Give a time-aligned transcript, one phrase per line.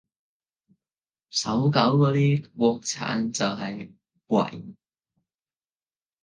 [1.29, 3.91] 搜狗嗰啲國產就係
[4.25, 4.75] 為